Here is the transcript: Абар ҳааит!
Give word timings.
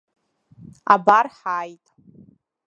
Абар 0.93 1.25
ҳааит! 1.37 1.85